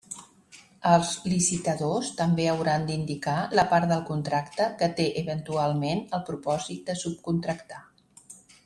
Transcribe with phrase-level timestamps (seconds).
[0.91, 7.01] Els licitadors també hauran d'indicar la part del contracte que té eventualment el propòsit de
[7.07, 7.85] subcontractar.